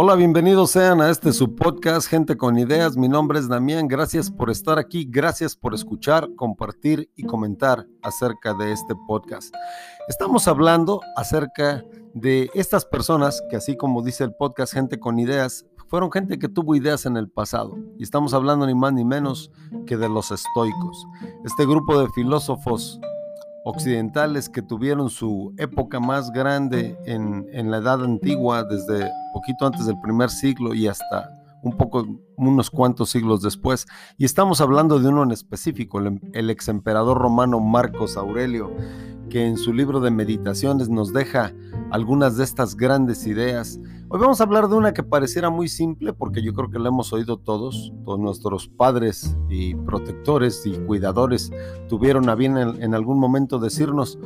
[0.00, 2.96] Hola, bienvenidos sean a este su podcast, Gente con Ideas.
[2.96, 3.88] Mi nombre es Damián.
[3.88, 5.04] Gracias por estar aquí.
[5.10, 9.52] Gracias por escuchar, compartir y comentar acerca de este podcast.
[10.06, 11.84] Estamos hablando acerca
[12.14, 16.48] de estas personas que, así como dice el podcast, Gente con Ideas, fueron gente que
[16.48, 17.76] tuvo ideas en el pasado.
[17.98, 19.50] Y estamos hablando ni más ni menos
[19.84, 21.08] que de los estoicos.
[21.44, 23.00] Este grupo de filósofos
[23.64, 29.86] occidentales que tuvieron su época más grande en, en, la edad antigua, desde poquito antes
[29.86, 31.30] del primer siglo y hasta
[31.62, 32.06] un poco,
[32.36, 33.86] unos cuantos siglos después.
[34.16, 38.72] Y estamos hablando de uno en específico, el, el ex emperador romano Marcos Aurelio,
[39.30, 41.52] que en su libro de meditaciones nos deja
[41.90, 43.78] algunas de estas grandes ideas.
[44.08, 46.88] Hoy vamos a hablar de una que pareciera muy simple porque yo creo que la
[46.88, 51.52] hemos oído todos, todos nuestros padres y protectores y cuidadores
[51.88, 54.18] tuvieron a bien en, en algún momento decirnos,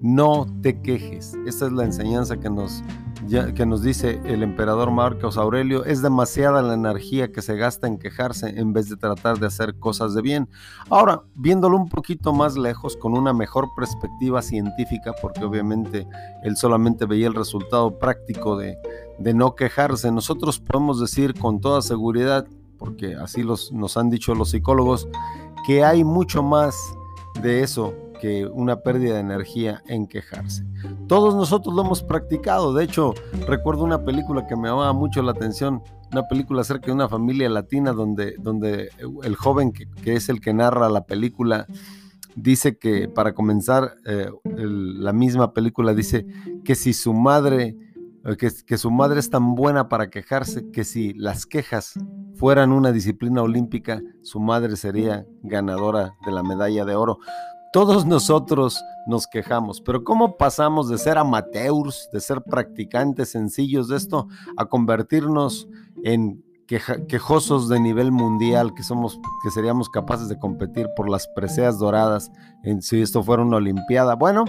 [0.00, 1.36] no te quejes.
[1.46, 2.82] Esa es la enseñanza que nos
[3.30, 7.96] que nos dice el emperador Marcos Aurelio, es demasiada la energía que se gasta en
[7.96, 10.48] quejarse en vez de tratar de hacer cosas de bien.
[10.88, 16.08] Ahora, viéndolo un poquito más lejos, con una mejor perspectiva científica, porque obviamente
[16.42, 18.76] él solamente veía el resultado práctico de,
[19.20, 25.06] no quejarse, nosotros podemos decir con toda seguridad, porque así nos han dicho los psicólogos,
[25.64, 26.74] que hay mucho más
[27.40, 30.64] de eso que una pérdida de energía en quejarse.
[31.08, 32.72] Todos nosotros lo hemos practicado.
[32.74, 33.14] De hecho,
[33.46, 35.82] recuerdo una película que me llamaba mucho la atención,
[36.12, 38.90] una película acerca de una familia latina donde, donde
[39.22, 41.66] el joven que, es el que narra la película
[42.36, 46.26] dice que, para comenzar, eh, la misma película dice
[46.64, 47.76] que si su madre,
[48.24, 51.98] eh, que su madre es tan buena para quejarse, que si las quejas
[52.34, 57.18] fueran una disciplina olímpica, su madre sería ganadora de la medalla de oro.
[57.72, 63.96] Todos nosotros nos quejamos, pero ¿cómo pasamos de ser amateurs, de ser practicantes sencillos de
[63.96, 64.26] esto,
[64.56, 65.68] a convertirnos
[66.02, 71.78] en quejosos de nivel mundial, que somos, que seríamos capaces de competir por las preseas
[71.78, 72.32] doradas
[72.64, 74.16] en si esto fuera una olimpiada?
[74.16, 74.46] Bueno,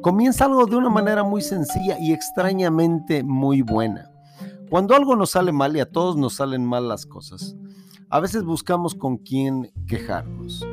[0.00, 4.10] comienza algo de una manera muy sencilla y extrañamente muy buena.
[4.70, 7.56] Cuando algo nos sale mal y a todos nos salen mal las cosas,
[8.08, 10.64] a veces buscamos con quién quejarnos.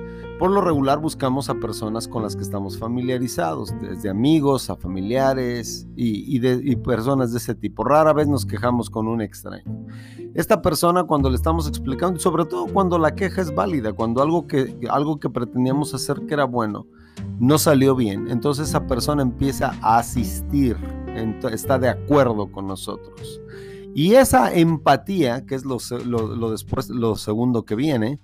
[0.42, 5.88] Por lo regular buscamos a personas con las que estamos familiarizados, desde amigos a familiares
[5.96, 7.84] y, y, de, y, personas de ese tipo.
[7.84, 9.86] Rara vez nos quejamos con un extraño.
[10.34, 14.48] Esta persona cuando le estamos explicando, sobre todo cuando la queja es válida, cuando algo
[14.48, 16.88] que, algo que pretendíamos hacer que era bueno,
[17.40, 20.76] no salió bien, entonces esa persona empieza a asistir,
[21.52, 23.40] está de acuerdo con nosotros.
[23.94, 28.20] Y esa empatía, que es lo, lo, lo después, lo segundo que viene,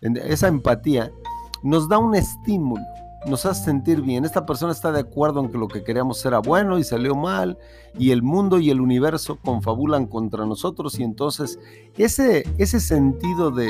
[0.00, 1.12] esa empatía
[1.62, 2.82] nos da un estímulo,
[3.26, 4.24] nos hace sentir bien.
[4.24, 7.58] Esta persona está de acuerdo en que lo que queríamos era bueno y salió mal,
[7.98, 11.58] y el mundo y el universo confabulan contra nosotros, y entonces
[11.96, 13.68] ese, ese sentido de,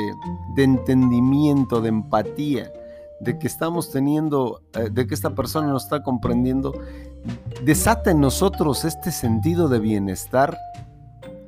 [0.56, 2.71] de entendimiento, de empatía,
[3.21, 6.72] de que estamos teniendo, eh, de que esta persona nos está comprendiendo,
[7.65, 10.56] desata en nosotros este sentido de bienestar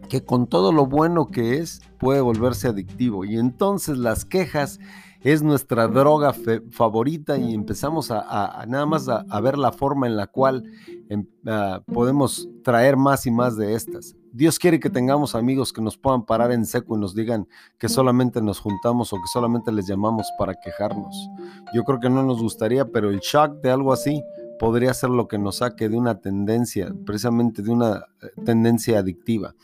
[0.09, 3.25] que con todo lo bueno que es puede volverse adictivo.
[3.25, 4.81] Y entonces las quejas
[5.22, 6.34] es nuestra droga
[6.70, 10.64] favorita y empezamos a, a nada más a, a, ver la forma en la cual
[11.08, 14.16] em, uh, podemos traer más y más de estas.
[14.32, 17.48] Dios quiere que tengamos amigos que nos puedan parar en seco y nos digan
[17.78, 21.28] que solamente nos juntamos o que solamente les llamamos para quejarnos.
[21.75, 24.22] Yo creo que no nos gustaría, pero el shock de algo así
[24.60, 29.54] podría ser lo que nos saque de una tendencia, precisamente de una eh, tendencia adictiva.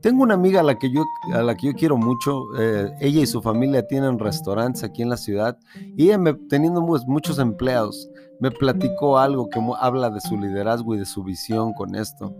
[0.00, 1.02] Tengo una amiga a la que yo,
[1.34, 5.10] a la que yo quiero mucho, eh, ella y su familia tienen restaurantes aquí en
[5.10, 5.58] la ciudad
[5.96, 8.08] y ella me, teniendo muchos empleados,
[8.38, 12.32] me platicó algo que habla de su liderazgo y de su visión con esto.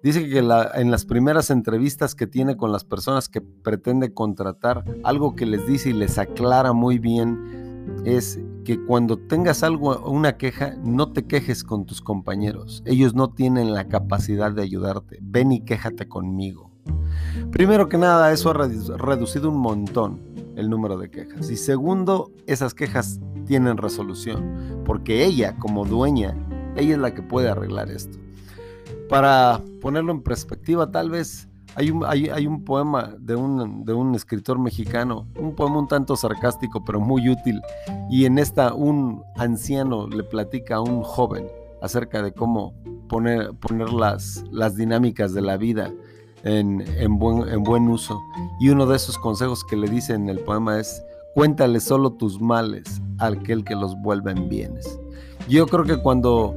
[0.00, 4.84] Dice que la, en las primeras entrevistas que tiene con las personas que pretende contratar,
[5.02, 10.36] algo que les dice y les aclara muy bien es que cuando tengas algo, una
[10.36, 12.82] queja, no te quejes con tus compañeros.
[12.84, 15.18] Ellos no tienen la capacidad de ayudarte.
[15.22, 16.70] Ven y quéjate conmigo.
[17.50, 20.20] Primero que nada, eso ha reducido un montón
[20.54, 21.50] el número de quejas.
[21.50, 26.36] Y segundo, esas quejas tienen resolución, porque ella, como dueña,
[26.76, 28.18] ella es la que puede arreglar esto.
[29.08, 33.92] Para ponerlo en perspectiva, tal vez hay un, hay, hay un poema de un, de
[33.92, 37.60] un, escritor mexicano, un poema un tanto sarcástico, pero muy útil.
[38.10, 41.46] Y en esta un anciano le platica a un joven
[41.80, 42.74] acerca de cómo
[43.08, 45.92] poner, poner las, las dinámicas de la vida
[46.42, 48.20] en, en, buen, en buen uso.
[48.60, 51.02] Y uno de esos consejos que le dice en el poema es,
[51.34, 54.98] cuéntale solo tus males a aquel que los vuelve en bienes.
[55.48, 56.54] Yo creo que cuando,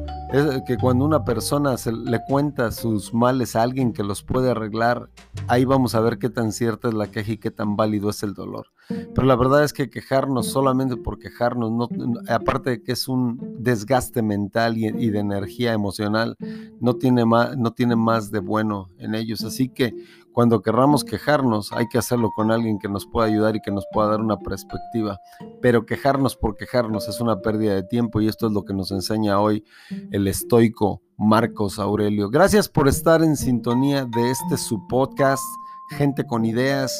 [0.65, 1.75] que cuando una persona
[2.05, 5.09] le cuenta sus males a alguien que los puede arreglar,
[5.47, 8.23] ahí vamos a ver qué tan cierta es la queja y qué tan válido es
[8.23, 8.67] el dolor.
[8.87, 11.89] Pero la verdad es que quejarnos solamente por quejarnos, no,
[12.29, 16.37] aparte de que es un desgaste mental y, y de energía emocional,
[16.79, 19.43] no tiene, más, no tiene más de bueno en ellos.
[19.43, 19.95] Así que
[20.33, 23.85] cuando querramos quejarnos, hay que hacerlo con alguien que nos pueda ayudar y que nos
[23.91, 25.19] pueda dar una perspectiva.
[25.61, 28.91] Pero quejarnos por quejarnos es una pérdida de tiempo y esto es lo que nos
[28.91, 29.63] enseña hoy
[30.11, 32.29] el estoico Marcos Aurelio.
[32.29, 35.43] Gracias por estar en sintonía de este su podcast,
[35.97, 36.93] Gente con Ideas.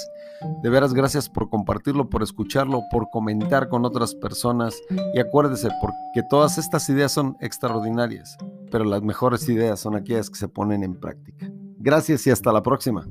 [0.63, 4.75] De veras, gracias por compartirlo, por escucharlo, por comentar con otras personas.
[5.13, 8.37] Y acuérdese, porque todas estas ideas son extraordinarias,
[8.71, 11.49] pero las mejores ideas son aquellas que se ponen en práctica.
[11.77, 13.07] Gracias y hasta la próxima.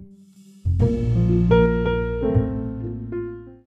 [0.81, 1.10] thank you